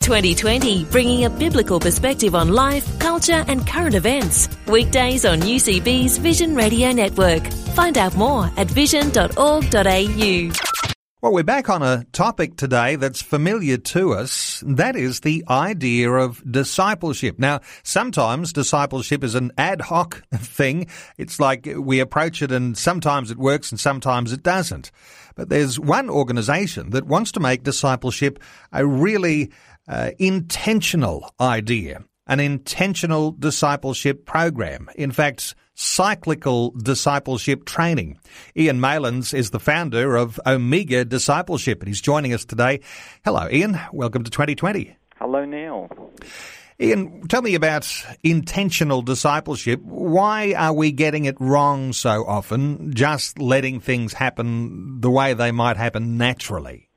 2020, 0.00 0.84
bringing 0.86 1.24
a 1.24 1.30
biblical 1.30 1.78
perspective 1.78 2.34
on 2.34 2.48
life, 2.48 2.98
culture, 2.98 3.44
and 3.48 3.66
current 3.66 3.94
events. 3.94 4.48
Weekdays 4.66 5.24
on 5.24 5.40
UCB's 5.40 6.18
Vision 6.18 6.54
Radio 6.54 6.90
Network. 6.92 7.46
Find 7.74 7.98
out 7.98 8.16
more 8.16 8.50
at 8.56 8.66
vision.org.au. 8.68 10.50
Well, 11.22 11.34
we're 11.34 11.44
back 11.44 11.68
on 11.68 11.82
a 11.82 12.06
topic 12.12 12.56
today 12.56 12.96
that's 12.96 13.20
familiar 13.20 13.76
to 13.76 14.14
us. 14.14 14.64
That 14.66 14.96
is 14.96 15.20
the 15.20 15.44
idea 15.50 16.10
of 16.10 16.42
discipleship. 16.50 17.38
Now, 17.38 17.60
sometimes 17.82 18.54
discipleship 18.54 19.22
is 19.22 19.34
an 19.34 19.52
ad 19.58 19.82
hoc 19.82 20.22
thing. 20.34 20.86
It's 21.18 21.38
like 21.38 21.68
we 21.76 22.00
approach 22.00 22.40
it 22.40 22.50
and 22.50 22.76
sometimes 22.76 23.30
it 23.30 23.36
works 23.36 23.70
and 23.70 23.78
sometimes 23.78 24.32
it 24.32 24.42
doesn't. 24.42 24.92
But 25.34 25.50
there's 25.50 25.78
one 25.78 26.08
organization 26.08 26.88
that 26.90 27.06
wants 27.06 27.32
to 27.32 27.40
make 27.40 27.64
discipleship 27.64 28.38
a 28.72 28.86
really 28.86 29.50
uh, 29.90 30.12
intentional 30.18 31.34
idea, 31.40 32.04
an 32.26 32.38
intentional 32.40 33.32
discipleship 33.32 34.24
program. 34.24 34.88
In 34.94 35.10
fact, 35.10 35.56
cyclical 35.74 36.70
discipleship 36.70 37.64
training. 37.64 38.18
Ian 38.56 38.80
Malins 38.80 39.34
is 39.34 39.50
the 39.50 39.58
founder 39.58 40.16
of 40.16 40.38
Omega 40.46 41.04
Discipleship 41.04 41.80
and 41.80 41.88
he's 41.88 42.00
joining 42.00 42.32
us 42.32 42.44
today. 42.44 42.80
Hello, 43.24 43.48
Ian. 43.50 43.80
Welcome 43.92 44.22
to 44.22 44.30
2020. 44.30 44.96
Hello, 45.16 45.44
Neil. 45.44 45.88
Ian, 46.78 47.26
tell 47.28 47.42
me 47.42 47.54
about 47.54 47.90
intentional 48.22 49.02
discipleship. 49.02 49.80
Why 49.82 50.54
are 50.54 50.72
we 50.72 50.92
getting 50.92 51.24
it 51.24 51.36
wrong 51.40 51.92
so 51.92 52.24
often, 52.26 52.94
just 52.94 53.38
letting 53.38 53.80
things 53.80 54.12
happen 54.12 55.00
the 55.00 55.10
way 55.10 55.34
they 55.34 55.50
might 55.50 55.76
happen 55.76 56.16
naturally? 56.16 56.89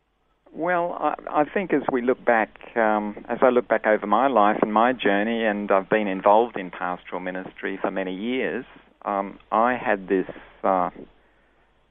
Well, 0.55 0.95
I, 0.99 1.41
I 1.41 1.43
think 1.45 1.73
as 1.73 1.81
we 1.91 2.03
look 2.03 2.23
back, 2.23 2.49
um, 2.75 3.25
as 3.27 3.39
I 3.41 3.49
look 3.49 3.67
back 3.67 3.87
over 3.87 4.05
my 4.05 4.27
life 4.27 4.59
and 4.61 4.71
my 4.71 4.93
journey, 4.93 5.43
and 5.43 5.71
I've 5.71 5.89
been 5.89 6.07
involved 6.07 6.57
in 6.57 6.69
pastoral 6.69 7.19
ministry 7.19 7.79
for 7.81 7.89
many 7.89 8.15
years, 8.15 8.63
um, 9.03 9.39
I 9.51 9.75
had 9.75 10.07
this 10.07 10.27
uh, 10.63 10.91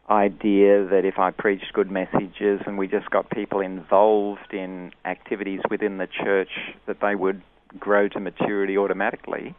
idea 0.09 0.87
that 0.87 1.03
if 1.05 1.19
I 1.19 1.33
preached 1.33 1.73
good 1.73 1.91
messages 1.91 2.61
and 2.65 2.79
we 2.79 2.87
just 2.87 3.11
got 3.11 3.31
people 3.31 3.61
involved 3.61 4.53
in 4.53 4.93
activities 5.05 5.61
within 5.69 5.99
the 5.99 6.07
church, 6.07 6.51
that 6.87 6.99
they 7.01 7.17
would 7.17 7.43
grow 7.81 8.09
to 8.11 8.21
maturity 8.21 8.79
automatically. 8.79 9.57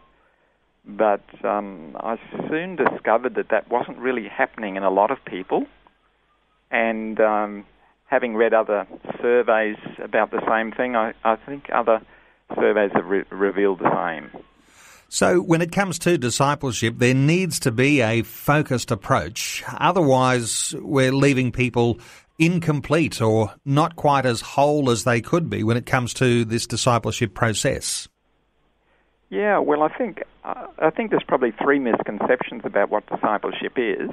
But 0.86 1.24
um, 1.44 1.98
I 2.00 2.18
soon 2.50 2.78
discovered 2.78 3.36
that 3.36 3.50
that 3.50 3.70
wasn't 3.70 3.98
really 3.98 4.30
happening 4.30 4.78
in 4.78 4.84
a 4.84 4.90
lot 4.90 5.12
of 5.12 5.18
people, 5.26 5.66
and 6.72 7.20
um, 7.20 7.66
having 8.06 8.36
read 8.36 8.54
other 8.54 8.88
surveys 9.22 9.78
about 10.02 10.32
the 10.32 10.42
same 10.48 10.72
thing, 10.72 10.96
I, 10.96 11.14
I 11.24 11.36
think 11.36 11.70
other 11.74 12.02
surveys 12.56 12.92
have 12.94 13.06
re- 13.06 13.24
revealed 13.30 13.80
the 13.80 13.92
same. 13.96 14.44
So, 15.10 15.40
when 15.42 15.62
it 15.62 15.72
comes 15.72 16.00
to 16.00 16.18
discipleship, 16.18 16.96
there 16.98 17.14
needs 17.14 17.60
to 17.60 17.72
be 17.72 18.02
a 18.02 18.24
focused 18.24 18.90
approach. 18.90 19.64
Otherwise, 19.68 20.74
we're 20.80 21.12
leaving 21.12 21.52
people 21.52 22.00
incomplete 22.40 23.22
or 23.22 23.54
not 23.64 23.96
quite 23.96 24.26
as 24.26 24.42
whole 24.42 24.90
as 24.90 25.04
they 25.04 25.22
could 25.22 25.50
be 25.50 25.64
when 25.64 25.78
it 25.78 25.86
comes 25.86 26.14
to 26.16 26.46
this 26.46 26.66
discipleship 26.66 27.34
process. 27.36 28.08
Yeah, 29.30 29.60
well, 29.60 29.84
I 29.84 29.90
think 29.90 30.24
I 30.44 30.90
think 30.90 31.10
there's 31.10 31.24
probably 31.28 31.52
three 31.52 31.80
misconceptions 31.80 32.62
about 32.66 32.90
what 32.90 33.06
discipleship 33.08 33.74
is. 33.78 34.10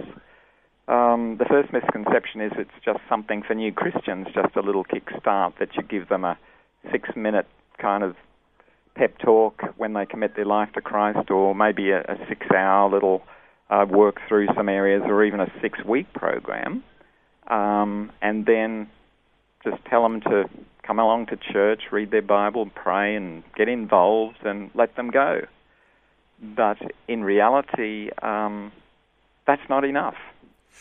Um, 0.91 1.37
the 1.39 1.45
first 1.45 1.73
misconception 1.73 2.41
is 2.41 2.51
it's 2.59 2.85
just 2.85 2.99
something 3.09 3.45
for 3.47 3.55
new 3.55 3.73
Christians, 3.73 4.27
just 4.35 4.57
a 4.57 4.61
little 4.61 4.85
kickstart 4.85 5.53
that 5.61 5.77
you 5.77 5.85
give 5.85 6.09
them 6.09 6.25
a 6.25 6.37
six 6.91 7.11
minute 7.15 7.47
kind 7.79 8.03
of 8.03 8.17
pep 8.97 9.17
talk 9.19 9.63
when 9.77 9.93
they 9.93 10.05
commit 10.05 10.35
their 10.35 10.45
life 10.45 10.73
to 10.73 10.81
Christ, 10.81 11.31
or 11.31 11.55
maybe 11.55 11.93
a, 11.93 12.01
a 12.01 12.17
six 12.29 12.45
hour 12.51 12.91
little 12.91 13.23
uh, 13.71 13.87
work 13.89 14.17
through 14.27 14.49
some 14.57 14.69
areas, 14.69 15.03
or 15.07 15.23
even 15.25 15.39
a 15.39 15.47
six 15.63 15.79
week 15.85 16.13
program. 16.13 16.83
Um, 17.47 18.11
and 18.21 18.45
then 18.45 18.89
just 19.63 19.77
tell 19.89 20.03
them 20.03 20.21
to 20.23 20.51
come 20.85 20.99
along 20.99 21.27
to 21.27 21.37
church, 21.37 21.83
read 21.93 22.11
their 22.11 22.21
Bible, 22.21 22.69
pray, 22.75 23.15
and 23.15 23.45
get 23.57 23.69
involved, 23.69 24.39
and 24.45 24.73
let 24.75 24.97
them 24.97 25.11
go. 25.11 25.43
But 26.43 26.79
in 27.07 27.23
reality, 27.23 28.11
um, 28.23 28.73
that's 29.47 29.63
not 29.69 29.85
enough. 29.85 30.17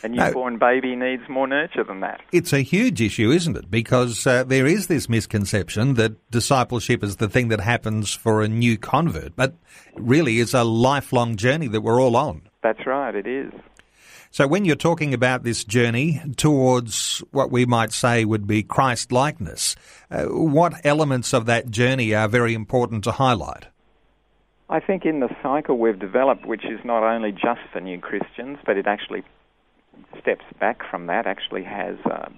A 0.03 0.07
newborn 0.07 0.53
no, 0.53 0.59
baby 0.59 0.95
needs 0.95 1.23
more 1.27 1.47
nurture 1.47 1.83
than 1.83 1.99
that. 1.99 2.21
It's 2.31 2.53
a 2.53 2.61
huge 2.61 3.01
issue, 3.01 3.31
isn't 3.31 3.57
it? 3.57 3.69
Because 3.69 4.25
uh, 4.25 4.43
there 4.45 4.65
is 4.65 4.87
this 4.87 5.09
misconception 5.09 5.95
that 5.95 6.31
discipleship 6.31 7.03
is 7.03 7.17
the 7.17 7.27
thing 7.27 7.49
that 7.49 7.59
happens 7.59 8.13
for 8.13 8.41
a 8.41 8.47
new 8.47 8.77
convert, 8.77 9.35
but 9.35 9.55
really 9.95 10.39
is 10.39 10.53
a 10.53 10.63
lifelong 10.63 11.35
journey 11.35 11.67
that 11.67 11.81
we're 11.81 12.01
all 12.01 12.15
on. 12.15 12.43
That's 12.63 12.85
right, 12.85 13.13
it 13.13 13.27
is. 13.27 13.51
So 14.31 14.47
when 14.47 14.63
you're 14.63 14.75
talking 14.75 15.13
about 15.13 15.43
this 15.43 15.63
journey 15.63 16.21
towards 16.37 17.23
what 17.31 17.51
we 17.51 17.65
might 17.65 17.91
say 17.91 18.25
would 18.25 18.45
be 18.45 18.61
Christ 18.61 19.11
likeness, 19.11 19.75
uh, 20.11 20.25
what 20.25 20.85
elements 20.85 21.33
of 21.33 21.47
that 21.47 21.71
journey 21.71 22.13
are 22.13 22.27
very 22.27 22.53
important 22.53 23.03
to 23.05 23.11
highlight? 23.11 23.65
I 24.69 24.79
think 24.79 25.03
in 25.03 25.19
the 25.19 25.35
cycle 25.41 25.79
we've 25.79 25.97
developed, 25.97 26.45
which 26.45 26.63
is 26.63 26.79
not 26.85 27.01
only 27.01 27.31
just 27.31 27.61
for 27.73 27.81
new 27.81 27.99
Christians, 27.99 28.59
but 28.65 28.77
it 28.77 28.85
actually 28.85 29.23
steps 30.19 30.45
back 30.59 30.79
from 30.89 31.07
that 31.07 31.25
actually 31.25 31.63
has 31.63 31.95
uh, 32.05 32.29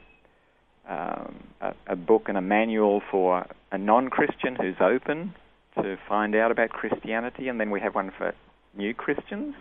um, 0.88 1.44
a, 1.61 1.73
a, 1.88 1.95
book 1.95 2.23
and 2.27 2.38
a 2.38 2.41
manual 2.41 3.01
for 3.11 3.45
a 3.72 3.77
non-Christian 3.77 4.55
who's 4.55 4.75
open 4.81 5.33
to 5.75 5.97
find 6.07 6.35
out 6.35 6.51
about 6.51 6.69
Christianity, 6.69 7.47
and 7.47 7.59
then 7.59 7.69
we 7.69 7.79
have 7.79 7.95
one 7.95 8.11
for 8.17 8.33
new 8.75 8.94
Christians, 8.94 9.55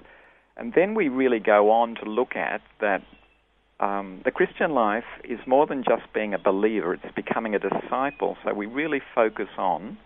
and 0.57 0.73
then 0.75 0.95
we 0.95 1.09
really 1.09 1.39
go 1.39 1.71
on 1.71 1.95
to 1.97 2.09
look 2.09 2.37
at 2.37 2.63
that 2.81 3.03
um, 3.79 4.21
the 4.25 4.31
Christian 4.31 4.73
life 4.73 5.05
is 5.25 5.39
more 5.47 5.67
than 5.67 5.85
just 5.85 6.13
being 6.13 6.35
a 6.35 6.39
believer; 6.39 6.95
it's 6.95 7.15
becoming 7.15 7.55
a 7.55 7.59
disciple. 7.59 8.37
So 8.45 8.53
we 8.53 8.67
really 8.67 9.01
focus 9.15 9.49
on 9.57 9.99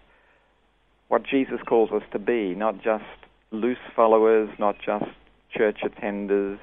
what 1.08 1.22
Jesus 1.24 1.58
calls 1.66 1.90
us 1.90 2.02
to 2.12 2.18
be, 2.18 2.54
not 2.54 2.82
just 2.82 3.04
loose 3.50 3.78
followers, 3.96 4.50
not 4.58 4.76
just 4.84 5.06
church 5.56 5.78
attenders, 5.84 6.58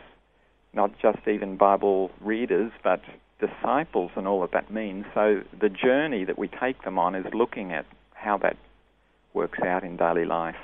not 0.74 0.92
just 1.02 1.28
even 1.28 1.58
Bible 1.58 2.12
readers, 2.22 2.72
but 2.84 3.02
disciples 3.40 4.12
and 4.16 4.28
all 4.28 4.42
that 4.42 4.52
that 4.52 4.72
means. 4.72 5.06
So 5.14 5.42
the 5.59 5.70
journey 5.70 6.24
that 6.26 6.38
we 6.38 6.48
take 6.48 6.84
them 6.84 6.98
on 6.98 7.16
is 7.16 7.26
looking 7.34 7.72
at 7.72 7.86
how 8.14 8.38
that 8.38 8.58
works 9.34 9.59
out 9.59 9.84
in 9.84 9.98
daily 9.98 10.26
life. 10.26 10.56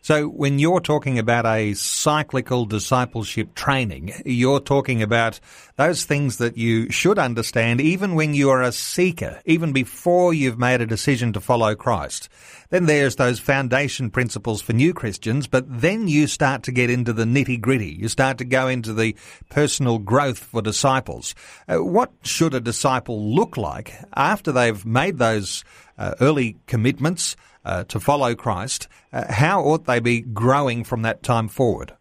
So 0.00 0.26
when 0.26 0.58
you're 0.58 0.80
talking 0.80 1.18
about 1.18 1.46
a 1.46 1.74
cyclical 1.74 2.66
discipleship 2.66 3.54
training, 3.54 4.12
you're 4.24 4.60
talking 4.60 5.02
about 5.02 5.38
those 5.76 6.04
things 6.04 6.38
that 6.38 6.56
you 6.56 6.90
should 6.90 7.18
understand 7.18 7.80
even 7.80 8.14
when 8.14 8.34
you 8.34 8.50
are 8.50 8.62
a 8.62 8.72
seeker, 8.72 9.40
even 9.44 9.72
before 9.72 10.34
you've 10.34 10.58
made 10.58 10.80
a 10.80 10.86
decision 10.86 11.32
to 11.32 11.40
follow 11.40 11.74
Christ. 11.74 12.28
Then 12.70 12.86
there's 12.86 13.16
those 13.16 13.38
foundation 13.38 14.10
principles 14.10 14.62
for 14.62 14.72
new 14.72 14.92
Christians, 14.94 15.46
but 15.46 15.64
then 15.68 16.08
you 16.08 16.26
start 16.26 16.62
to 16.64 16.72
get 16.72 16.90
into 16.90 17.12
the 17.12 17.24
nitty 17.24 17.60
gritty. 17.60 17.96
You 18.00 18.08
start 18.08 18.38
to 18.38 18.44
go 18.44 18.68
into 18.68 18.92
the 18.92 19.14
personal 19.50 19.98
growth 19.98 20.38
for 20.38 20.62
disciples. 20.62 21.34
Uh, 21.68 21.84
what 21.84 22.12
should 22.22 22.54
a 22.54 22.60
disciple 22.60 23.34
look 23.34 23.56
like 23.56 23.94
after 24.14 24.52
they've 24.52 24.84
made 24.84 25.18
those 25.18 25.64
uh, 25.98 26.14
early 26.20 26.56
commitments? 26.66 27.36
Uh, 27.64 27.84
to 27.84 28.00
follow 28.00 28.34
Christ, 28.34 28.88
uh, 29.12 29.32
how 29.32 29.62
ought 29.62 29.86
they 29.86 30.00
be 30.00 30.20
growing 30.20 30.84
from 30.84 31.02
that 31.02 31.22
time 31.22 31.48
forward? 31.48 31.92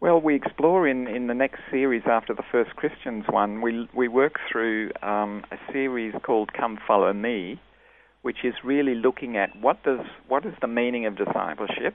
Well, 0.00 0.20
we 0.20 0.34
explore 0.34 0.86
in, 0.86 1.06
in 1.06 1.28
the 1.28 1.34
next 1.34 1.60
series 1.70 2.02
after 2.06 2.34
the 2.34 2.42
First 2.52 2.76
Christians 2.76 3.24
one, 3.28 3.62
we, 3.62 3.88
we 3.94 4.06
work 4.06 4.34
through 4.50 4.90
um, 5.02 5.44
a 5.50 5.72
series 5.72 6.14
called 6.22 6.52
Come 6.52 6.78
Follow 6.86 7.12
Me, 7.14 7.58
which 8.20 8.44
is 8.44 8.54
really 8.62 8.94
looking 8.94 9.36
at 9.36 9.56
what 9.60 9.82
does 9.82 10.00
what 10.28 10.44
is 10.44 10.52
the 10.60 10.66
meaning 10.66 11.06
of 11.06 11.16
discipleship 11.16 11.94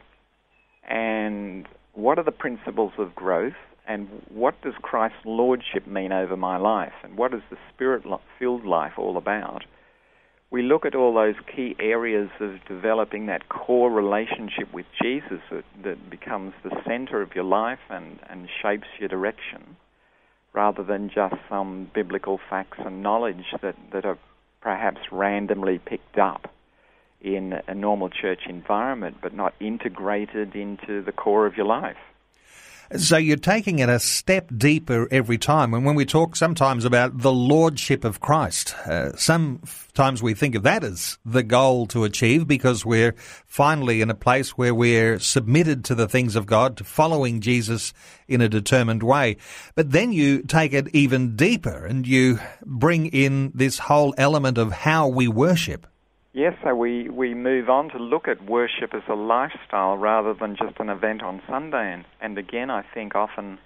and 0.88 1.68
what 1.94 2.18
are 2.18 2.24
the 2.24 2.32
principles 2.32 2.94
of 2.98 3.14
growth 3.14 3.54
and 3.88 4.08
what 4.30 4.60
does 4.62 4.74
Christ's 4.82 5.26
lordship 5.26 5.88
mean 5.88 6.12
over 6.12 6.38
my 6.38 6.58
life 6.58 6.94
and 7.04 7.18
what 7.18 7.34
is 7.34 7.42
the 7.50 7.58
spirit 7.74 8.04
filled 8.38 8.66
life 8.66 8.94
all 8.98 9.18
about 9.18 9.66
we 10.52 10.64
look 10.64 10.86
at 10.86 10.96
all 10.96 11.14
those 11.14 11.36
key 11.56 11.76
areas 11.80 12.30
of 12.40 12.56
developing 12.68 13.28
that 13.28 13.50
core 13.50 13.92
relationship 13.92 14.74
with 14.74 14.88
Jesus 15.02 15.42
that, 15.52 15.64
that 15.84 16.10
becomes 16.10 16.54
the 16.64 16.72
center 16.88 17.22
of 17.22 17.36
your 17.36 17.44
life 17.44 17.80
and, 17.90 18.20
and 18.30 18.50
shapes 18.62 18.88
your 19.00 19.10
direction, 19.10 19.78
rather 20.54 20.84
than 20.84 21.12
just 21.14 21.36
some 21.50 21.92
biblical 21.94 22.40
facts 22.50 22.80
and 22.84 23.04
knowledge 23.04 23.46
that, 23.62 23.76
that 23.94 24.06
are 24.06 24.18
perhaps 24.62 25.00
randomly 25.12 25.78
picked 25.78 26.18
up 26.18 26.52
in 27.22 27.54
a 27.68 27.76
normal 27.76 28.10
church 28.10 28.42
environment 28.48 29.18
but 29.22 29.34
not 29.34 29.54
integrated 29.60 30.56
into 30.56 31.04
the 31.04 31.12
core 31.12 31.46
of 31.46 31.56
your 31.56 31.66
life. 31.66 31.98
So 32.98 33.18
you're 33.18 33.38
taking 33.38 33.78
it 33.80 33.88
a 33.90 34.00
step 34.00 34.50
deeper 34.58 35.08
every 35.12 35.38
time. 35.38 35.76
And 35.76 35.86
when 35.86 35.94
we 35.94 36.06
talk 36.06 36.36
sometimes 36.36 36.86
about 36.86 37.20
the 37.20 37.32
lordship 37.32 38.04
of 38.04 38.20
Christ, 38.20 38.76
uh, 38.88 39.16
sometimes 39.16 40.24
we 40.24 40.34
think 40.34 40.56
of 40.56 40.64
that 40.64 40.84
as 40.84 41.20
the 41.24 41.44
goal 41.44 41.86
to 41.88 42.04
achieve 42.04 42.48
because 42.48 42.84
we're 42.84 43.14
finally 43.46 44.02
in 44.02 44.10
a 44.10 44.16
place 44.16 44.58
where 44.58 44.74
we're 44.74 45.20
submitted 45.20 45.86
to 45.86 45.94
the 45.94 46.08
things 46.08 46.36
of 46.36 46.48
God, 46.48 46.78
to 46.78 46.84
following 46.84 47.42
Jesus 47.42 47.94
in 48.28 48.42
a 48.42 48.50
determined 48.50 49.04
way. 49.04 49.38
But 49.76 49.92
then 49.92 50.12
you 50.12 50.42
take 50.42 50.74
it 50.74 50.88
even 50.92 51.36
deeper 51.36 51.86
and 51.86 52.08
you 52.08 52.40
bring 52.66 53.06
in 53.06 53.52
this 53.54 53.78
whole 53.78 54.16
element 54.18 54.58
of 54.58 54.72
how 54.72 55.08
we 55.08 55.28
worship. 55.28 55.86
Yes, 56.32 56.54
so 56.64 56.76
we, 56.76 57.10
we 57.10 57.34
move 57.34 57.70
on 57.70 57.90
to 57.90 57.98
look 57.98 58.28
at 58.28 58.46
worship 58.46 58.94
as 58.94 59.02
a 59.10 59.16
lifestyle 59.16 59.98
rather 59.98 60.36
than 60.36 60.56
just 60.56 60.80
an 60.80 60.90
event 60.90 61.24
on 61.24 61.42
Sunday. 61.50 61.92
And, 61.92 62.06
and 62.22 62.38
again, 62.38 62.70
I 62.70 62.84
think 62.94 63.16
often 63.16 63.58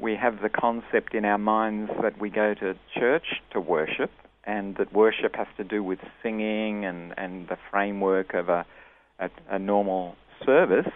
we 0.00 0.16
have 0.16 0.40
the 0.40 0.48
concept 0.48 1.14
in 1.14 1.26
our 1.26 1.36
minds 1.36 1.90
that 2.02 2.18
we 2.18 2.30
go 2.30 2.54
to 2.54 2.74
church 2.98 3.42
to 3.52 3.60
worship 3.60 4.10
and 4.44 4.76
that 4.76 4.94
worship 4.94 5.36
has 5.36 5.46
to 5.58 5.64
do 5.64 5.82
with 5.82 5.98
singing 6.22 6.86
and, 6.86 7.12
and 7.18 7.48
the 7.48 7.58
framework 7.70 8.32
of 8.32 8.48
a, 8.48 8.64
a, 9.18 9.28
a 9.50 9.58
normal 9.58 10.16
service, 10.44 10.90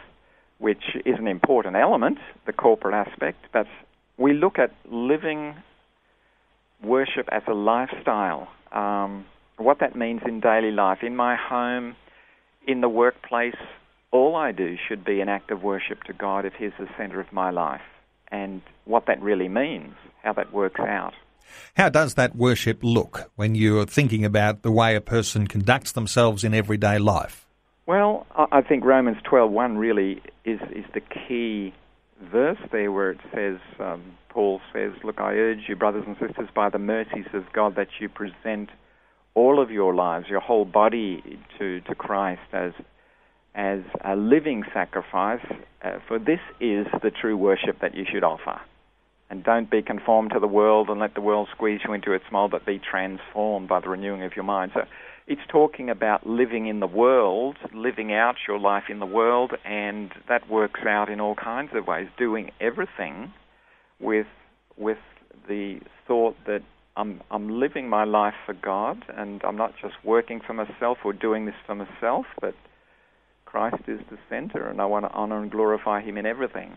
which 0.57 0.97
is 1.05 1.17
an 1.19 1.29
important 1.29 1.77
element, 1.77 2.19
the 2.47 2.53
corporate 2.53 2.95
aspect, 2.95 3.39
but 3.53 3.67
we 4.17 4.33
look 4.33 4.59
at 4.59 4.73
living 4.91 5.55
worship 6.83 7.29
as 7.31 7.43
a 7.47 7.55
lifestyle. 7.55 8.49
Um, 8.73 9.27
what 9.59 9.81
that 9.81 9.97
means 9.97 10.23
in 10.27 10.41
daily 10.41 10.71
life, 10.71 10.99
in 11.03 11.17
my 11.17 11.37
home, 11.37 11.97
in 12.67 12.81
the 12.81 12.89
workplace, 12.89 13.57
all 14.11 14.37
I 14.37 14.53
do 14.53 14.77
should 14.89 15.05
be 15.05 15.21
an 15.21 15.29
act 15.29 15.51
of 15.51 15.63
worship 15.63 16.05
to 16.05 16.13
God 16.13 16.45
if 16.45 16.55
He's 16.55 16.73
the 16.79 16.89
center 16.97 17.21
of 17.21 17.33
my 17.33 17.51
life. 17.51 17.83
And 18.31 18.63
what 18.85 19.07
that 19.07 19.21
really 19.23 19.49
means, 19.49 19.95
how 20.23 20.33
that 20.35 20.53
works 20.53 20.81
out. 20.81 21.15
How 21.77 21.89
does 21.89 22.15
that 22.15 22.37
worship 22.37 22.81
look 22.83 23.31
when 23.37 23.55
you're 23.55 23.87
thinking 23.87 24.25
about 24.25 24.63
the 24.63 24.71
way 24.71 24.95
a 24.95 25.01
person 25.01 25.47
conducts 25.47 25.93
themselves 25.93 26.45
in 26.45 26.53
everyday 26.53 26.99
life? 26.99 27.47
Well, 27.87 28.27
I 28.53 28.61
think 28.61 28.85
Romans 28.85 29.17
12.1 29.25 29.79
really 29.79 30.21
is, 30.45 30.61
is 30.73 30.85
the 30.93 31.01
key 31.01 31.73
verse 32.21 32.59
there 32.71 32.93
where 32.93 33.13
it 33.13 33.21
says, 33.35 33.59
um, 33.81 34.03
Paul 34.29 34.61
says, 34.75 34.93
Look, 35.03 35.21
I 35.21 35.33
urge 35.33 35.61
you, 35.69 35.77
brothers 35.77 36.05
and 36.07 36.17
sisters, 36.19 36.51
by 36.55 36.69
the 36.69 36.79
mercies 36.79 37.27
of 37.33 37.51
God, 37.55 37.77
that 37.77 37.89
you 37.99 38.11
present 38.11 38.69
all 39.39 39.63
of 39.63 39.71
your 39.71 39.95
lives, 39.95 40.27
your 40.29 40.41
whole 40.41 40.65
body 40.65 41.23
to, 41.59 41.81
to 41.83 41.95
Christ 41.95 42.41
as, 42.53 42.73
as 43.55 43.81
a 44.05 44.17
living 44.17 44.65
sacrifice, 44.75 45.47
uh, 45.81 45.99
for 46.09 46.19
this 46.19 46.41
is 46.61 46.87
the 47.05 47.13
true 47.13 47.37
worship 47.37 47.81
that 47.81 47.95
you 47.95 48.05
should 48.11 48.25
offer. 48.25 48.61
And 49.31 49.45
don't 49.45 49.71
be 49.71 49.81
conformed 49.81 50.33
to 50.33 50.41
the 50.41 50.49
world 50.49 50.89
and 50.89 50.99
let 50.99 51.15
the 51.15 51.21
world 51.21 51.49
squeeze 51.55 51.81
you 51.87 51.93
into 51.93 52.13
its 52.15 52.25
mold, 52.33 52.51
but 52.51 52.67
be 52.67 52.81
transformed 52.81 53.69
by 53.69 53.79
the 53.79 53.89
renewing 53.89 54.25
of 54.25 54.35
your 54.35 54.45
mind. 54.45 54.73
So 54.75 54.81
it's 55.29 55.47
talking 55.49 55.89
about 55.89 56.27
living 56.27 56.67
in 56.67 56.81
the 56.81 56.87
world, 56.89 57.59
living 57.73 58.13
out 58.13 58.37
your 58.49 58.59
life 58.59 58.85
in 58.89 58.99
the 58.99 59.07
world, 59.07 59.53
and 59.65 60.11
that 60.29 60.51
works 60.51 60.81
out 60.85 61.09
in 61.11 61.21
all 61.21 61.37
kinds 61.37 61.71
of 61.75 61.87
ways, 61.87 62.09
doing 62.19 62.51
everything 62.61 63.33
with, 64.01 64.27
with 64.77 64.99
the 65.47 65.79
thought 66.09 66.35
that 66.47 66.63
I'm 66.99 67.23
I'm 67.31 67.61
living 67.61 67.89
my 67.89 68.03
life 68.03 68.35
for 68.45 68.55
God, 68.55 69.05
and 69.17 69.41
I'm 69.45 69.57
not 69.57 69.73
just 69.81 69.95
working 70.05 70.41
for 70.45 70.53
myself 70.53 70.99
or 71.05 71.13
doing 71.13 71.47
this 71.47 71.55
for 71.65 71.77
myself, 71.77 72.27
but 72.41 72.55
Christ 73.45 73.85
is 73.87 74.01
the 74.11 74.19
center, 74.29 74.67
and 74.69 74.81
I 74.81 74.87
want 74.87 75.05
to 75.05 75.13
honor 75.13 75.41
and 75.41 75.51
glorify 75.51 76.01
Him 76.03 76.19
in 76.19 76.27
everything. 76.27 76.73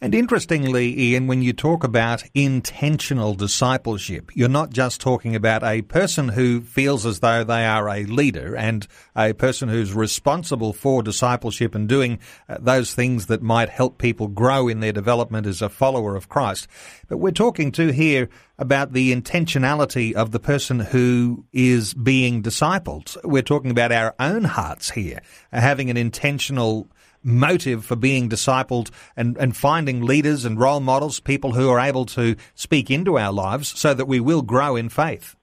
And 0.00 0.14
interestingly, 0.14 0.98
Ian, 0.98 1.26
when 1.26 1.42
you 1.42 1.52
talk 1.52 1.82
about 1.82 2.22
intentional 2.34 3.34
discipleship, 3.34 4.30
you're 4.34 4.48
not 4.48 4.70
just 4.70 5.00
talking 5.00 5.34
about 5.34 5.64
a 5.64 5.82
person 5.82 6.28
who 6.28 6.60
feels 6.60 7.06
as 7.06 7.20
though 7.20 7.44
they 7.44 7.64
are 7.64 7.88
a 7.88 8.04
leader 8.04 8.54
and 8.54 8.86
a 9.14 9.32
person 9.32 9.68
who's 9.68 9.94
responsible 9.94 10.72
for 10.72 11.02
discipleship 11.02 11.74
and 11.74 11.88
doing 11.88 12.18
uh, 12.48 12.58
those 12.60 12.94
things 12.94 13.26
that 13.26 13.42
might 13.42 13.68
help 13.68 13.98
people 13.98 14.28
grow 14.28 14.68
in 14.68 14.80
their 14.80 14.92
development 14.92 15.46
as 15.46 15.62
a 15.62 15.68
follower 15.68 16.14
of 16.14 16.28
Christ. 16.28 16.68
But 17.08 17.18
we're 17.18 17.30
talking 17.30 17.72
to 17.72 17.92
here 17.92 18.28
about 18.58 18.92
the 18.92 19.14
intentionality 19.14 20.12
of 20.12 20.30
the 20.30 20.40
person 20.40 20.80
who 20.80 21.44
is 21.52 21.94
being 21.94 22.42
discipled. 22.42 23.16
We're 23.24 23.42
talking 23.42 23.70
about 23.70 23.92
our 23.92 24.14
own 24.18 24.44
hearts 24.44 24.90
here, 24.90 25.20
having 25.52 25.90
an 25.90 25.96
intentional 25.96 26.88
motive 27.26 27.84
for 27.84 27.96
being 27.96 28.28
discipled 28.28 28.90
and, 29.16 29.36
and 29.36 29.56
finding 29.56 30.02
leaders 30.02 30.44
and 30.44 30.58
role 30.58 30.80
models, 30.80 31.20
people 31.20 31.52
who 31.52 31.68
are 31.68 31.80
able 31.80 32.06
to 32.06 32.36
speak 32.54 32.90
into 32.90 33.18
our 33.18 33.32
lives 33.32 33.68
so 33.78 33.92
that 33.92 34.06
we 34.06 34.20
will 34.20 34.42
grow 34.42 34.76
in 34.76 34.88
faith. 34.88 35.36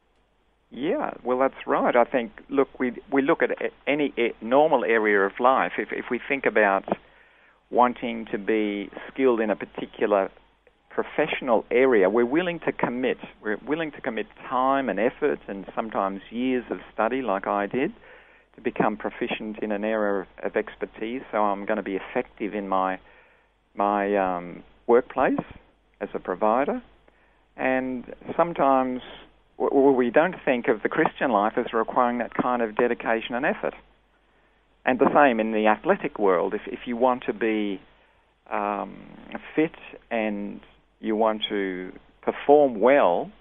Yeah, 0.71 1.11
well, 1.23 1.37
that's 1.37 1.67
right. 1.67 1.95
I 1.95 2.05
think, 2.05 2.31
look, 2.49 2.79
we, 2.79 2.93
we 3.11 3.21
look 3.21 3.43
at 3.43 3.51
any 3.85 4.13
normal 4.41 4.83
area 4.83 5.21
of 5.21 5.33
life. 5.39 5.73
If, 5.77 5.89
if 5.91 6.05
we 6.09 6.19
think 6.27 6.47
about 6.47 6.85
wanting 7.69 8.25
to 8.31 8.37
be 8.39 8.89
skilled 9.11 9.39
in 9.39 9.51
a 9.51 9.55
particular 9.55 10.31
professional 10.89 11.65
area, 11.69 12.09
we're 12.09 12.25
willing 12.25 12.59
to 12.61 12.71
commit. 12.71 13.17
We're 13.41 13.57
willing 13.67 13.91
to 13.91 14.01
commit 14.01 14.25
time 14.49 14.89
and 14.89 14.99
effort 14.99 15.39
and 15.47 15.65
sometimes 15.75 16.21
years 16.31 16.65
of 16.71 16.79
study, 16.91 17.21
like 17.21 17.45
I 17.45 17.67
did 17.67 17.93
to 18.55 18.61
become 18.61 18.97
proficient 18.97 19.59
in 19.61 19.71
an 19.71 19.83
area 19.83 20.27
of, 20.43 20.55
expertise, 20.55 21.21
so 21.31 21.39
I'm 21.39 21.65
going 21.65 21.77
to 21.77 21.83
be 21.83 21.95
effective 21.97 22.53
in 22.53 22.67
my 22.67 22.99
my 23.75 24.15
um, 24.15 24.63
workplace 24.85 25.39
as 25.99 26.09
a 26.13 26.19
provider. 26.19 26.81
And 27.57 28.03
sometimes 28.37 29.01
well, 29.57 29.93
we 29.93 30.11
don't 30.11 30.35
think 30.45 30.67
of 30.67 30.83
the 30.83 30.89
Christian 30.89 31.31
life 31.31 31.53
as 31.57 31.73
requiring 31.73 32.19
that 32.19 32.33
kind 32.35 32.61
of 32.61 32.75
dedication 32.75 33.33
and 33.33 33.45
effort. 33.45 33.73
And 34.85 34.99
the 34.99 35.09
same 35.13 35.39
in 35.39 35.53
the 35.53 35.67
athletic 35.67 36.19
world. 36.19 36.53
If 36.53 36.61
if 36.67 36.81
you 36.85 36.97
want 36.97 37.23
to 37.25 37.33
be 37.33 37.81
um, 38.51 38.97
fit 39.55 39.75
and 40.11 40.59
you 40.99 41.15
want 41.15 41.43
to 41.49 41.91
perform 42.21 42.79
well 42.79 43.31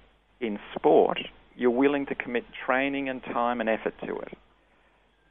in 0.40 0.58
sport, 0.74 1.18
you're 1.56 1.70
willing 1.70 2.06
to 2.06 2.14
commit 2.14 2.44
training 2.64 3.08
and 3.08 3.22
time 3.22 3.60
and 3.60 3.68
effort 3.68 3.94
to 4.06 4.16
it. 4.18 4.38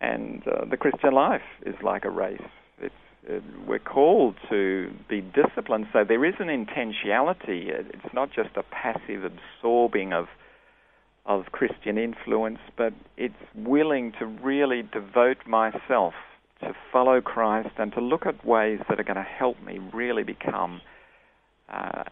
And 0.02 0.42
uh, 0.48 0.66
the 0.66 0.78
Christian 0.78 1.14
life 1.14 1.42
is 1.66 1.76
like 1.84 2.06
a 2.06 2.10
race. 2.10 2.42
It's, 2.80 2.94
it, 3.24 3.44
we're 3.68 3.80
called 3.80 4.36
to 4.50 4.92
be 5.08 5.22
disciplined, 5.22 5.88
so 5.94 6.04
there 6.04 6.26
is 6.26 6.34
an 6.40 6.48
intentionality. 6.48 7.70
It's 7.70 8.14
not 8.14 8.32
just 8.34 8.50
a 8.58 8.64
passive 8.64 9.24
absorbing 9.24 10.12
of 10.12 10.28
of 11.26 11.46
Christian 11.52 11.98
influence, 11.98 12.60
but 12.78 12.94
it's 13.16 13.36
willing 13.56 14.12
to 14.20 14.26
really 14.26 14.82
devote 14.82 15.46
myself 15.46 16.14
to 16.62 16.74
follow 16.92 17.22
Christ 17.22 17.76
and 17.78 17.92
to 17.94 18.02
look 18.02 18.26
at 18.26 18.46
ways 18.46 18.80
that 18.90 19.00
are 19.00 19.04
going 19.04 19.18
to 19.18 19.24
help 19.24 19.62
me 19.62 19.80
really 19.94 20.24
become 20.24 20.82
uh, 21.70 22.04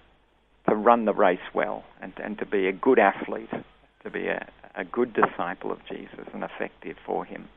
to 0.68 0.76
run 0.76 1.06
the 1.06 1.14
race 1.14 1.40
well 1.54 1.84
and, 2.02 2.14
and 2.24 2.38
to 2.40 2.46
be 2.46 2.68
a 2.68 2.72
good 2.72 3.00
athlete, 3.00 3.50
to 4.04 4.10
be 4.10 4.28
a, 4.28 4.48
a 4.76 4.84
good 4.84 5.14
disciple 5.14 5.72
of 5.72 5.80
Jesus 5.88 6.28
and 6.34 6.44
effective 6.44 6.98
for 7.06 7.26
Him. 7.26 7.50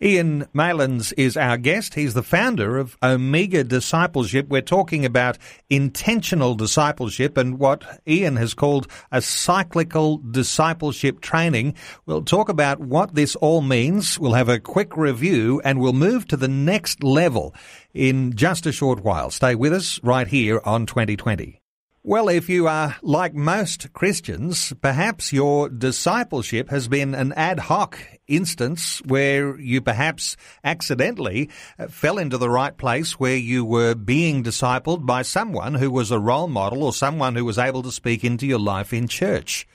Ian 0.00 0.46
Malins 0.52 1.12
is 1.12 1.36
our 1.36 1.56
guest. 1.56 1.94
He's 1.94 2.14
the 2.14 2.22
founder 2.22 2.78
of 2.78 2.96
Omega 3.02 3.64
Discipleship. 3.64 4.48
We're 4.48 4.62
talking 4.62 5.04
about 5.04 5.38
intentional 5.68 6.54
discipleship 6.54 7.36
and 7.36 7.58
what 7.58 8.00
Ian 8.06 8.36
has 8.36 8.54
called 8.54 8.86
a 9.10 9.20
cyclical 9.20 10.18
discipleship 10.18 11.20
training. 11.20 11.74
We'll 12.06 12.22
talk 12.22 12.48
about 12.48 12.80
what 12.80 13.14
this 13.14 13.34
all 13.36 13.60
means. 13.60 14.18
We'll 14.18 14.34
have 14.34 14.48
a 14.48 14.60
quick 14.60 14.96
review 14.96 15.60
and 15.64 15.80
we'll 15.80 15.92
move 15.92 16.28
to 16.28 16.36
the 16.36 16.48
next 16.48 17.02
level 17.02 17.54
in 17.92 18.34
just 18.36 18.66
a 18.66 18.72
short 18.72 19.02
while. 19.02 19.30
Stay 19.30 19.54
with 19.54 19.72
us 19.72 20.00
right 20.02 20.28
here 20.28 20.60
on 20.64 20.86
2020. 20.86 21.60
Well, 22.08 22.30
if 22.30 22.48
you 22.48 22.68
are 22.68 22.96
like 23.02 23.34
most 23.34 23.92
Christians, 23.92 24.72
perhaps 24.80 25.30
your 25.30 25.68
discipleship 25.68 26.70
has 26.70 26.88
been 26.88 27.14
an 27.14 27.34
ad 27.34 27.58
hoc 27.58 27.98
instance 28.26 29.02
where 29.04 29.60
you 29.60 29.82
perhaps 29.82 30.34
accidentally 30.64 31.50
uh, 31.78 31.88
fell 31.88 32.16
into 32.16 32.38
the 32.38 32.48
right 32.48 32.74
place 32.74 33.20
where 33.20 33.36
you 33.36 33.62
were 33.62 33.94
being 33.94 34.42
discipled 34.42 35.04
by 35.04 35.20
someone 35.20 35.74
who 35.74 35.90
was 35.90 36.10
a 36.10 36.18
role 36.18 36.48
model 36.48 36.82
or 36.82 36.94
someone 36.94 37.34
who 37.34 37.44
was 37.44 37.58
able 37.58 37.82
to 37.82 37.92
speak 37.92 38.24
into 38.24 38.46
your 38.46 38.58
life 38.58 38.94
in 38.94 39.06
church. 39.06 39.68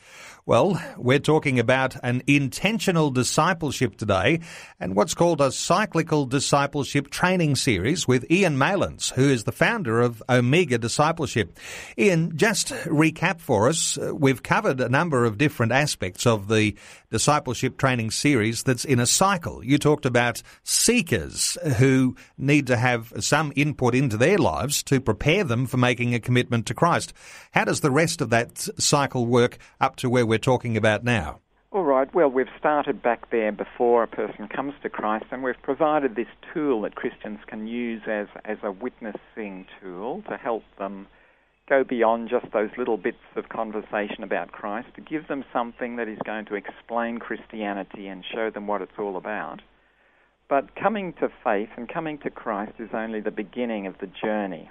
Well, 0.45 0.77
we're 0.97 1.19
talking 1.19 1.57
about 1.57 1.95
an 2.03 2.21
intentional 2.27 3.11
discipleship 3.11 3.95
today 3.95 4.41
and 4.77 4.93
what's 4.93 5.13
called 5.13 5.39
a 5.39 5.53
cyclical 5.53 6.25
discipleship 6.25 7.09
training 7.09 7.55
series 7.55 8.09
with 8.09 8.29
Ian 8.29 8.57
Malins, 8.57 9.11
who 9.11 9.29
is 9.29 9.45
the 9.45 9.53
founder 9.53 10.01
of 10.01 10.21
Omega 10.27 10.77
Discipleship. 10.77 11.57
Ian, 11.97 12.35
just 12.35 12.73
recap 12.83 13.39
for 13.39 13.69
us. 13.69 13.97
Uh, 13.97 14.13
we've 14.13 14.43
covered 14.43 14.81
a 14.81 14.89
number 14.89 15.23
of 15.23 15.37
different 15.37 15.71
aspects 15.71 16.27
of 16.27 16.49
the 16.49 16.75
discipleship 17.09 17.77
training 17.77 18.11
series 18.11 18.63
that's 18.63 18.83
in 18.83 18.99
a 18.99 19.05
cycle. 19.05 19.63
You 19.63 19.77
talked 19.77 20.05
about 20.05 20.41
seekers 20.63 21.57
who 21.77 22.17
need 22.37 22.67
to 22.67 22.75
have 22.75 23.13
some 23.21 23.53
input 23.55 23.95
into 23.95 24.17
their 24.17 24.37
lives 24.37 24.83
to 24.83 24.99
prepare 24.99 25.45
them 25.45 25.67
for 25.67 25.77
making 25.77 26.13
a 26.13 26.19
commitment 26.19 26.65
to 26.65 26.73
Christ. 26.73 27.13
How 27.51 27.63
does 27.63 27.79
the 27.79 27.91
rest 27.91 28.19
of 28.19 28.29
that 28.31 28.57
cycle 28.77 29.25
work 29.25 29.57
up 29.79 29.95
to 29.97 30.09
where 30.09 30.25
we're 30.25 30.32
talking 30.37 30.77
about 30.77 31.03
now? 31.03 31.39
All 31.73 31.83
right. 31.83 32.13
Well, 32.13 32.29
we've 32.29 32.45
started 32.59 33.01
back 33.01 33.31
there 33.31 33.51
before 33.51 34.03
a 34.03 34.07
person 34.07 34.47
comes 34.47 34.75
to 34.83 34.89
Christ, 34.89 35.25
and 35.31 35.41
we've 35.41 35.59
provided 35.63 36.15
this 36.15 36.27
tool 36.53 36.81
that 36.83 36.93
Christians 36.93 37.39
can 37.47 37.65
use 37.65 38.03
as, 38.07 38.27
as 38.45 38.59
a 38.61 38.71
witnessing 38.71 39.65
tool 39.81 40.23
to 40.29 40.37
help 40.37 40.63
them 40.77 41.07
go 41.67 41.83
beyond 41.83 42.29
just 42.29 42.51
those 42.53 42.69
little 42.77 42.97
bits 42.97 43.23
of 43.35 43.49
conversation 43.49 44.23
about 44.23 44.51
Christ, 44.51 44.89
to 44.95 45.01
give 45.01 45.27
them 45.27 45.43
something 45.51 45.95
that 45.95 46.07
is 46.07 46.19
going 46.23 46.45
to 46.45 46.55
explain 46.55 47.17
Christianity 47.17 48.07
and 48.07 48.23
show 48.23 48.51
them 48.51 48.67
what 48.67 48.83
it's 48.83 48.99
all 48.99 49.17
about. 49.17 49.61
But 50.49 50.75
coming 50.75 51.13
to 51.13 51.29
faith 51.43 51.69
and 51.75 51.91
coming 51.91 52.19
to 52.19 52.29
Christ 52.29 52.73
is 52.77 52.89
only 52.93 53.21
the 53.21 53.31
beginning 53.31 53.87
of 53.87 53.97
the 53.99 54.07
journey. 54.07 54.69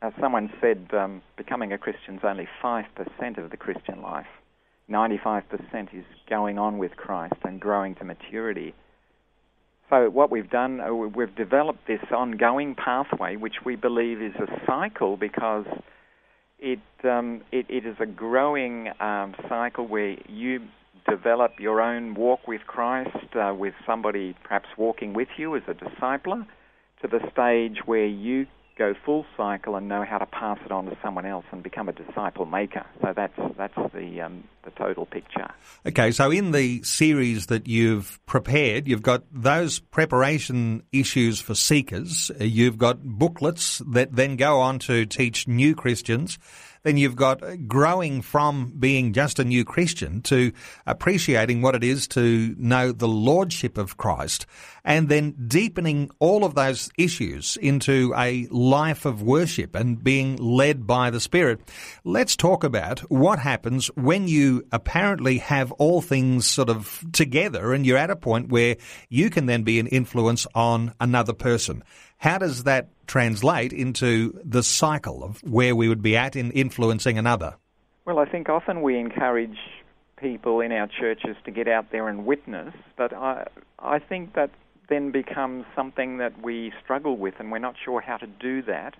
As 0.00 0.14
someone 0.20 0.50
said, 0.60 0.88
um, 0.92 1.20
becoming 1.36 1.72
a 1.72 1.78
Christian 1.78 2.14
is 2.14 2.24
only 2.24 2.48
5% 2.62 2.86
of 3.36 3.50
the 3.50 3.56
Christian 3.56 4.00
life. 4.00 4.26
95% 4.90 5.42
is 5.92 6.04
going 6.28 6.58
on 6.58 6.78
with 6.78 6.96
Christ 6.96 7.34
and 7.44 7.60
growing 7.60 7.94
to 7.96 8.04
maturity. 8.04 8.74
So, 9.90 10.10
what 10.10 10.30
we've 10.30 10.50
done, 10.50 10.80
uh, 10.80 10.92
we've 10.92 11.34
developed 11.34 11.86
this 11.86 12.00
ongoing 12.10 12.74
pathway, 12.74 13.36
which 13.36 13.64
we 13.64 13.74
believe 13.76 14.20
is 14.20 14.34
a 14.36 14.46
cycle 14.66 15.16
because 15.16 15.64
it 16.58 16.80
um, 17.04 17.42
it, 17.52 17.66
it 17.68 17.86
is 17.86 17.96
a 18.00 18.06
growing 18.06 18.88
um, 19.00 19.34
cycle 19.48 19.86
where 19.86 20.16
you 20.28 20.60
develop 21.08 21.52
your 21.58 21.80
own 21.80 22.14
walk 22.14 22.46
with 22.46 22.62
Christ, 22.66 23.16
uh, 23.34 23.54
with 23.54 23.74
somebody 23.86 24.36
perhaps 24.44 24.68
walking 24.76 25.14
with 25.14 25.28
you 25.38 25.56
as 25.56 25.62
a 25.68 25.74
discipler, 25.74 26.46
to 27.00 27.08
the 27.08 27.20
stage 27.32 27.78
where 27.86 28.06
you 28.06 28.46
go 28.76 28.94
full 29.04 29.24
cycle 29.36 29.76
and 29.76 29.88
know 29.88 30.04
how 30.08 30.18
to 30.18 30.26
pass 30.26 30.58
it 30.64 30.70
on 30.70 30.84
to 30.86 30.96
someone 31.02 31.26
else 31.26 31.44
and 31.50 31.62
become 31.62 31.88
a 31.88 31.92
disciple 31.92 32.46
maker. 32.46 32.84
So 33.00 33.12
that's 33.14 33.38
that's 33.56 33.74
the 33.94 34.20
um, 34.20 34.44
the 34.68 34.84
total 34.84 35.06
picture. 35.06 35.48
Okay, 35.86 36.10
so 36.10 36.30
in 36.30 36.52
the 36.52 36.82
series 36.82 37.46
that 37.46 37.66
you've 37.66 38.20
prepared, 38.26 38.86
you've 38.86 39.02
got 39.02 39.22
those 39.32 39.78
preparation 39.78 40.82
issues 40.92 41.40
for 41.40 41.54
seekers. 41.54 42.30
Uh, 42.40 42.44
you've 42.44 42.78
got 42.78 43.02
booklets 43.02 43.80
that 43.86 44.14
then 44.14 44.36
go 44.36 44.60
on 44.60 44.78
to 44.80 45.06
teach 45.06 45.48
new 45.48 45.74
Christians 45.74 46.38
then 46.82 46.96
you've 46.96 47.16
got 47.16 47.42
uh, 47.42 47.56
growing 47.56 48.22
from 48.22 48.72
being 48.78 49.12
just 49.12 49.38
a 49.38 49.44
new 49.44 49.64
Christian 49.64 50.22
to 50.22 50.52
appreciating 50.86 51.62
what 51.62 51.74
it 51.74 51.84
is 51.84 52.08
to 52.08 52.54
know 52.58 52.92
the 52.92 53.08
Lordship 53.08 53.78
of 53.78 53.96
Christ 53.96 54.46
and 54.84 55.08
then 55.08 55.34
deepening 55.48 56.10
all 56.18 56.44
of 56.44 56.54
those 56.54 56.90
issues 56.96 57.56
into 57.58 58.14
a 58.16 58.46
life 58.50 59.04
of 59.04 59.22
worship 59.22 59.74
and 59.74 60.02
being 60.02 60.36
led 60.36 60.86
by 60.86 61.10
the 61.10 61.20
Spirit. 61.20 61.60
Let's 62.04 62.36
talk 62.36 62.64
about 62.64 63.00
what 63.10 63.38
happens 63.38 63.88
when 63.88 64.28
you 64.28 64.57
apparently 64.72 65.38
have 65.38 65.72
all 65.72 66.00
things 66.00 66.46
sort 66.46 66.68
of 66.68 67.04
together 67.12 67.72
and 67.72 67.86
you're 67.86 67.98
at 67.98 68.10
a 68.10 68.16
point 68.16 68.48
where 68.48 68.76
you 69.08 69.30
can 69.30 69.46
then 69.46 69.62
be 69.62 69.78
an 69.78 69.86
influence 69.86 70.46
on 70.54 70.92
another 71.00 71.32
person. 71.32 71.82
How 72.18 72.38
does 72.38 72.64
that 72.64 72.88
translate 73.06 73.72
into 73.72 74.38
the 74.44 74.62
cycle 74.62 75.24
of 75.24 75.42
where 75.42 75.74
we 75.74 75.88
would 75.88 76.02
be 76.02 76.16
at 76.16 76.36
in 76.36 76.50
influencing 76.52 77.18
another? 77.18 77.56
Well, 78.04 78.18
I 78.18 78.24
think 78.26 78.48
often 78.48 78.82
we 78.82 78.98
encourage 78.98 79.58
people 80.16 80.60
in 80.60 80.72
our 80.72 80.88
churches 80.88 81.36
to 81.44 81.50
get 81.50 81.68
out 81.68 81.92
there 81.92 82.08
and 82.08 82.26
witness, 82.26 82.74
but 82.96 83.12
I, 83.12 83.46
I 83.78 83.98
think 83.98 84.34
that 84.34 84.50
then 84.88 85.10
becomes 85.10 85.64
something 85.76 86.18
that 86.18 86.42
we 86.42 86.72
struggle 86.82 87.16
with, 87.16 87.34
and 87.38 87.52
we're 87.52 87.58
not 87.58 87.74
sure 87.82 88.00
how 88.00 88.16
to 88.16 88.26
do 88.26 88.62
that. 88.62 88.94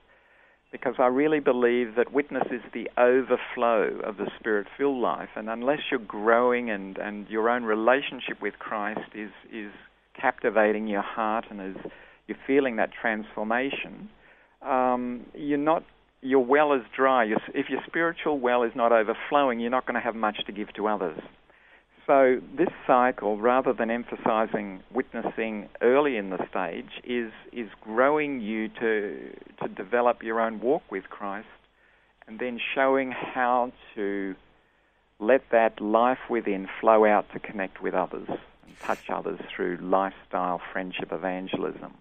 Because 0.70 0.94
I 0.98 1.06
really 1.06 1.40
believe 1.40 1.94
that 1.96 2.12
witness 2.12 2.44
is 2.50 2.60
the 2.74 2.90
overflow 2.98 4.00
of 4.04 4.18
the 4.18 4.30
spirit 4.38 4.66
filled 4.76 5.00
life, 5.00 5.30
and 5.34 5.48
unless 5.48 5.78
you're 5.90 5.98
growing 6.00 6.70
and, 6.70 6.98
and 6.98 7.26
your 7.28 7.48
own 7.48 7.64
relationship 7.64 8.42
with 8.42 8.54
Christ 8.58 9.10
is, 9.14 9.30
is 9.52 9.72
captivating 10.20 10.86
your 10.86 11.02
heart 11.02 11.46
and 11.50 11.60
is 11.74 11.90
you're 12.26 12.38
feeling 12.46 12.76
that 12.76 12.90
transformation, 13.00 14.10
um, 14.60 15.24
you're 15.34 15.56
not 15.56 15.84
your 16.20 16.44
well 16.44 16.72
is 16.74 16.82
dry. 16.96 17.24
If 17.54 17.68
your 17.68 17.80
spiritual 17.86 18.38
well 18.38 18.64
is 18.64 18.72
not 18.74 18.92
overflowing, 18.92 19.60
you're 19.60 19.70
not 19.70 19.86
going 19.86 19.94
to 19.94 20.00
have 20.00 20.16
much 20.16 20.38
to 20.46 20.52
give 20.52 20.72
to 20.74 20.88
others. 20.88 21.18
So 22.08 22.40
this 22.56 22.70
cycle, 22.86 23.36
rather 23.36 23.74
than 23.74 23.90
emphasizing 23.90 24.82
witnessing 24.90 25.68
early 25.82 26.16
in 26.16 26.30
the 26.30 26.38
stage, 26.48 26.88
is 27.04 27.30
is 27.52 27.68
growing 27.82 28.40
you 28.40 28.70
to 28.80 29.36
to 29.62 29.68
develop 29.68 30.22
your 30.22 30.40
own 30.40 30.58
walk 30.60 30.82
with 30.90 31.04
Christ, 31.10 31.46
and 32.26 32.38
then 32.38 32.58
showing 32.74 33.12
how 33.12 33.72
to 33.94 34.34
let 35.20 35.42
that 35.50 35.82
life 35.82 36.30
within 36.30 36.66
flow 36.80 37.04
out 37.04 37.30
to 37.34 37.38
connect 37.38 37.82
with 37.82 37.92
others 37.92 38.28
and 38.28 38.80
touch 38.80 39.10
others 39.10 39.38
through 39.54 39.76
lifestyle, 39.82 40.62
friendship, 40.72 41.12
evangelism. 41.12 41.92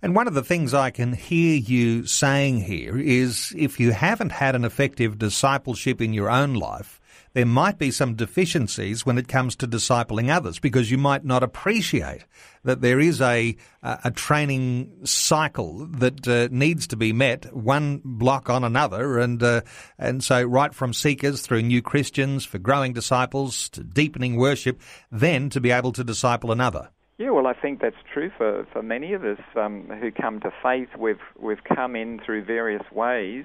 And 0.00 0.14
one 0.14 0.28
of 0.28 0.34
the 0.34 0.42
things 0.42 0.72
I 0.72 0.90
can 0.90 1.12
hear 1.12 1.56
you 1.56 2.06
saying 2.06 2.62
here 2.62 2.96
is 2.98 3.54
if 3.58 3.78
you 3.78 3.92
haven't 3.92 4.32
had 4.32 4.54
an 4.54 4.64
effective 4.64 5.18
discipleship 5.18 6.00
in 6.00 6.14
your 6.14 6.30
own 6.30 6.54
life, 6.54 7.00
there 7.34 7.46
might 7.46 7.78
be 7.78 7.90
some 7.90 8.14
deficiencies 8.14 9.06
when 9.06 9.18
it 9.18 9.28
comes 9.28 9.56
to 9.56 9.66
discipling 9.66 10.30
others 10.30 10.58
because 10.58 10.90
you 10.90 10.98
might 10.98 11.24
not 11.24 11.42
appreciate 11.42 12.24
that 12.64 12.80
there 12.80 13.00
is 13.00 13.20
a 13.20 13.56
a 13.82 14.10
training 14.10 14.92
cycle 15.04 15.86
that 15.86 16.28
uh, 16.28 16.48
needs 16.50 16.86
to 16.86 16.96
be 16.96 17.12
met 17.12 17.52
one 17.54 18.00
block 18.04 18.48
on 18.48 18.64
another 18.64 19.18
and 19.18 19.42
uh, 19.42 19.60
and 19.98 20.22
so 20.22 20.42
right 20.42 20.74
from 20.74 20.92
seekers 20.92 21.42
through 21.42 21.62
new 21.62 21.82
Christians 21.82 22.44
for 22.44 22.58
growing 22.58 22.92
disciples 22.92 23.68
to 23.70 23.82
deepening 23.82 24.36
worship 24.36 24.80
then 25.10 25.50
to 25.50 25.60
be 25.60 25.70
able 25.70 25.92
to 25.92 26.04
disciple 26.04 26.52
another. 26.52 26.90
Yeah, 27.18 27.30
well, 27.30 27.46
I 27.46 27.52
think 27.52 27.80
that's 27.80 27.94
true 28.12 28.32
for, 28.36 28.66
for 28.72 28.82
many 28.82 29.12
of 29.12 29.22
us 29.22 29.38
um, 29.54 29.88
who 30.00 30.10
come 30.10 30.40
to 30.40 30.50
faith. 30.62 30.88
We've 30.98 31.20
we've 31.38 31.62
come 31.62 31.94
in 31.94 32.20
through 32.24 32.44
various 32.44 32.82
ways 32.90 33.44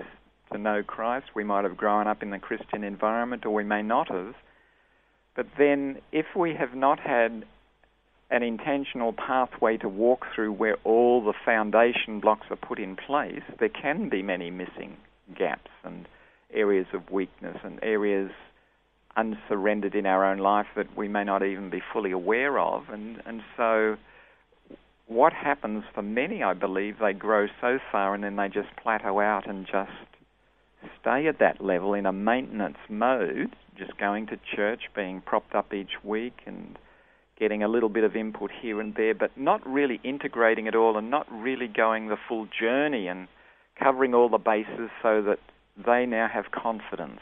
to 0.52 0.58
know 0.58 0.84
Christ. 0.84 1.28
We 1.36 1.44
might 1.44 1.64
have 1.64 1.78
grown 1.78 2.08
up 2.08 2.24
in 2.24 2.30
the 2.30 2.40
Christian 2.40 2.84
environment, 2.84 3.46
or 3.46 3.54
we 3.54 3.64
may 3.64 3.82
not 3.82 4.10
have. 4.10 4.36
But 5.36 5.48
then, 5.58 6.00
if 6.12 6.26
we 6.36 6.56
have 6.56 6.74
not 6.74 7.00
had 7.00 7.46
an 8.30 8.44
intentional 8.44 9.14
pathway 9.14 9.78
to 9.78 9.88
walk 9.88 10.26
through 10.34 10.52
where 10.52 10.78
all 10.84 11.24
the 11.24 11.34
foundation 11.46 12.20
blocks 12.20 12.48
are 12.50 12.58
put 12.58 12.80
in 12.80 12.96
place, 12.96 13.44
there 13.60 13.70
can 13.70 14.10
be 14.10 14.22
many 14.22 14.52
missing 14.52 14.98
gaps 15.38 15.72
and 15.84 16.08
areas 16.54 16.88
of 16.94 17.10
weakness 17.12 17.58
and 17.64 17.80
areas 17.84 18.32
unsurrendered 19.16 19.96
in 19.96 20.06
our 20.06 20.26
own 20.26 20.38
life 20.38 20.68
that 20.76 20.96
we 20.96 21.08
may 21.08 21.24
not 21.24 21.44
even 21.44 21.70
be 21.70 21.82
fully 21.94 22.12
aware 22.12 22.60
of. 22.60 22.90
And, 22.90 23.22
and 23.26 23.42
so, 23.56 23.98
what 25.08 25.34
happens 25.34 25.84
for 25.94 26.02
many, 26.02 26.44
I 26.44 26.54
believe, 26.54 26.98
they 27.00 27.14
grow 27.14 27.48
so 27.62 27.80
far 27.92 28.14
and 28.14 28.24
then 28.24 28.36
they 28.36 28.50
just 28.50 28.70
plateau 28.82 29.20
out 29.20 29.48
and 29.48 29.66
just 29.66 29.92
stay 31.08 31.28
at 31.28 31.40
that 31.40 31.64
level 31.64 31.94
in 31.94 32.06
a 32.06 32.12
maintenance 32.12 32.78
mode, 32.90 33.56
just 33.78 33.98
going 33.98 34.28
to 34.28 34.38
church, 34.56 34.84
being 34.96 35.22
propped 35.22 35.56
up 35.56 35.74
each 35.74 36.04
week 36.04 36.34
and 36.46 36.78
getting 37.40 37.64
a 37.64 37.68
little 37.68 37.90
bit 37.90 38.04
of 38.04 38.16
input 38.16 38.52
here 38.62 38.82
and 38.82 38.96
there, 38.96 39.14
but 39.14 39.32
not 39.38 39.66
really 39.66 40.00
integrating 40.04 40.66
it 40.68 40.76
all 40.76 40.98
and 40.98 41.10
not 41.10 41.28
really 41.32 41.68
going 41.68 42.08
the 42.08 42.18
full 42.28 42.48
journey 42.60 43.08
and 43.08 43.28
covering 43.82 44.14
all 44.14 44.28
the 44.28 44.38
bases 44.38 44.90
so 45.04 45.22
that 45.22 45.40
they 45.86 46.06
now 46.06 46.28
have 46.28 46.46
confidence 46.52 47.20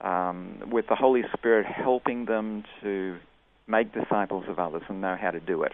um, 0.00 0.62
with 0.70 0.86
the 0.88 0.96
Holy 0.96 1.22
Spirit 1.36 1.66
helping 1.66 2.24
them 2.24 2.64
to 2.82 3.18
make 3.68 3.92
disciples 3.92 4.44
of 4.48 4.58
others 4.58 4.82
and 4.88 5.00
know 5.00 5.16
how 5.20 5.30
to 5.30 5.40
do 5.40 5.62
it. 5.62 5.72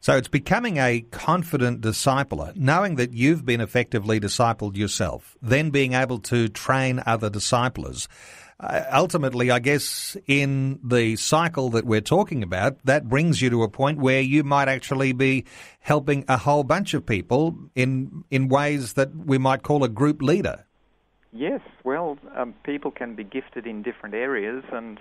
So 0.00 0.16
it's 0.16 0.28
becoming 0.28 0.76
a 0.78 1.00
confident 1.10 1.80
discipler, 1.80 2.54
knowing 2.54 2.96
that 2.96 3.12
you've 3.12 3.44
been 3.44 3.60
effectively 3.60 4.20
discipled 4.20 4.76
yourself, 4.76 5.36
then 5.42 5.70
being 5.70 5.94
able 5.94 6.18
to 6.20 6.48
train 6.48 7.02
other 7.04 7.28
disciplers. 7.28 8.08
Uh, 8.58 8.84
ultimately, 8.92 9.50
I 9.50 9.58
guess 9.58 10.16
in 10.26 10.80
the 10.82 11.16
cycle 11.16 11.70
that 11.70 11.84
we're 11.84 12.00
talking 12.00 12.42
about, 12.42 12.78
that 12.84 13.08
brings 13.08 13.42
you 13.42 13.50
to 13.50 13.62
a 13.64 13.68
point 13.68 13.98
where 13.98 14.20
you 14.20 14.44
might 14.44 14.68
actually 14.68 15.12
be 15.12 15.44
helping 15.80 16.24
a 16.26 16.38
whole 16.38 16.64
bunch 16.64 16.94
of 16.94 17.04
people 17.04 17.58
in 17.74 18.24
in 18.30 18.48
ways 18.48 18.94
that 18.94 19.14
we 19.14 19.36
might 19.36 19.62
call 19.62 19.84
a 19.84 19.88
group 19.88 20.22
leader. 20.22 20.64
Yes, 21.32 21.60
well, 21.84 22.16
um, 22.34 22.54
people 22.64 22.90
can 22.90 23.14
be 23.14 23.24
gifted 23.24 23.66
in 23.66 23.82
different 23.82 24.14
areas, 24.14 24.64
and 24.72 25.00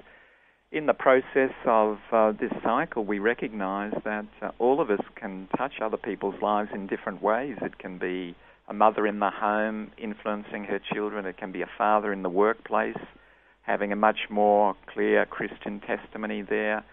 in 0.76 0.88
the 0.88 0.94
process 0.94 1.54
of 1.66 1.98
uh, 2.12 2.34
this 2.34 2.52
cycle, 2.62 3.06
we 3.06 3.18
recognize 3.18 3.94
that 4.04 4.26
uh, 4.42 4.52
all 4.60 4.82
of 4.82 4.92
us 4.92 5.00
can 5.16 5.48
touch 5.58 5.72
other 5.82 5.96
people's 5.96 6.36
lives 6.42 6.70
in 6.74 6.86
different 6.86 7.22
ways. 7.24 7.56
It 7.62 7.80
can 7.80 7.98
be 7.98 8.36
a 8.68 8.74
mother 8.74 9.08
in 9.08 9.20
the 9.20 9.30
home 9.30 9.92
influencing 9.98 10.66
her 10.66 10.82
children, 10.94 11.26
it 11.26 11.38
can 11.38 11.54
be 11.54 11.62
a 11.62 11.70
father 11.78 12.12
in 12.12 12.24
the 12.24 12.30
workplace 12.30 12.98
having 13.62 13.92
a 13.92 13.96
much 13.96 14.30
more 14.30 14.76
clear 14.94 15.26
Christian 15.26 15.80
testimony 15.80 16.42
there, 16.42 16.84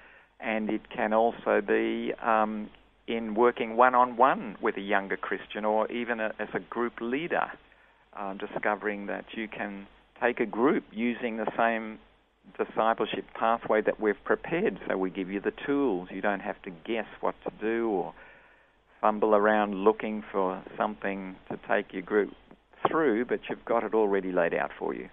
and 0.41 0.71
it 0.71 0.89
can 0.89 1.13
also 1.13 1.61
be 1.61 2.13
um, 2.23 2.71
in 3.07 3.35
working 3.35 3.77
one 3.77 3.95
on 3.95 4.17
one 4.17 4.57
with 4.63 4.77
a 4.77 4.81
younger 4.81 5.17
Christian 5.17 5.65
or 5.65 5.91
even 5.91 6.21
a, 6.21 6.33
as 6.39 6.49
a 6.55 6.61
group 6.61 6.95
leader, 7.01 7.51
uh, 8.17 8.35
discovering 8.35 9.07
that 9.07 9.25
you 9.33 9.49
can 9.49 9.87
take 10.23 10.41
a 10.41 10.47
group 10.47 10.85
using 10.93 11.37
the 11.37 11.51
same 11.59 11.99
discipleship 12.59 13.25
pathway 13.35 13.81
that 13.83 14.01
we've 14.01 14.23
prepared. 14.25 14.79
So 14.89 14.97
we 14.97 15.11
give 15.11 15.31
you 15.31 15.41
the 15.41 15.53
tools. 15.67 16.09
You 16.11 16.21
don't 16.21 16.41
have 16.41 16.61
to 16.63 16.71
guess 16.71 17.07
what 17.21 17.35
to 17.45 17.53
do 17.61 17.89
or 17.89 18.15
fumble 19.01 19.35
around 19.35 19.75
looking 19.75 20.23
for 20.31 20.63
something 20.77 21.37
to 21.51 21.59
take 21.69 21.93
your 21.93 22.03
group 22.03 22.33
through, 22.89 23.25
but 23.25 23.41
you've 23.49 23.65
got 23.65 23.85
it 23.85 23.95
already 23.95 24.33
laid 24.33 24.55
out 24.55 24.71
for 24.79 24.95
you. 24.95 25.09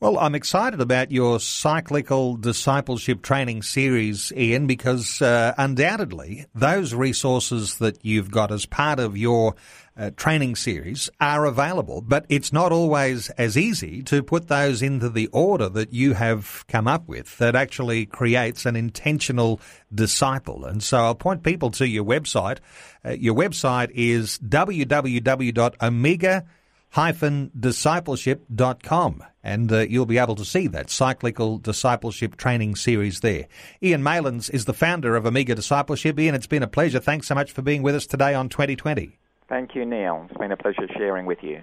Well, 0.00 0.18
I'm 0.18 0.34
excited 0.34 0.80
about 0.80 1.10
your 1.10 1.40
cyclical 1.40 2.36
discipleship 2.36 3.22
training 3.22 3.62
series, 3.62 4.32
Ian, 4.36 4.66
because 4.66 5.20
uh, 5.20 5.54
undoubtedly 5.58 6.46
those 6.54 6.94
resources 6.94 7.78
that 7.78 8.04
you've 8.04 8.30
got 8.30 8.52
as 8.52 8.66
part 8.66 9.00
of 9.00 9.16
your 9.16 9.56
uh, 9.96 10.10
training 10.16 10.54
series 10.54 11.10
are 11.20 11.44
available, 11.44 12.00
but 12.00 12.24
it's 12.28 12.52
not 12.52 12.70
always 12.70 13.30
as 13.30 13.58
easy 13.58 14.00
to 14.04 14.22
put 14.22 14.46
those 14.46 14.80
into 14.80 15.08
the 15.08 15.26
order 15.28 15.68
that 15.68 15.92
you 15.92 16.12
have 16.12 16.64
come 16.68 16.86
up 16.86 17.08
with 17.08 17.36
that 17.38 17.56
actually 17.56 18.06
creates 18.06 18.64
an 18.64 18.76
intentional 18.76 19.60
disciple. 19.92 20.64
And 20.64 20.80
so 20.80 20.98
I'll 20.98 21.16
point 21.16 21.42
people 21.42 21.72
to 21.72 21.88
your 21.88 22.04
website. 22.04 22.58
Uh, 23.04 23.10
your 23.10 23.34
website 23.34 23.90
is 23.92 24.38
www.omega.com 24.38 26.46
discipleship.com 26.92 29.22
and 29.42 29.72
uh, 29.72 29.80
you'll 29.80 30.06
be 30.06 30.18
able 30.18 30.34
to 30.34 30.44
see 30.44 30.66
that 30.66 30.90
cyclical 30.90 31.58
discipleship 31.58 32.36
training 32.36 32.76
series 32.76 33.20
there. 33.20 33.46
Ian 33.82 34.02
Malins 34.02 34.50
is 34.50 34.64
the 34.64 34.74
founder 34.74 35.16
of 35.16 35.26
Omega 35.26 35.54
Discipleship. 35.54 36.18
Ian, 36.18 36.34
it's 36.34 36.46
been 36.46 36.62
a 36.62 36.68
pleasure. 36.68 37.00
Thanks 37.00 37.28
so 37.28 37.34
much 37.34 37.52
for 37.52 37.62
being 37.62 37.82
with 37.82 37.94
us 37.94 38.06
today 38.06 38.34
on 38.34 38.48
2020. 38.48 39.18
Thank 39.48 39.74
you, 39.74 39.86
Neil. 39.86 40.26
It's 40.28 40.38
been 40.38 40.52
a 40.52 40.56
pleasure 40.56 40.86
sharing 40.96 41.24
with 41.24 41.42
you. 41.42 41.62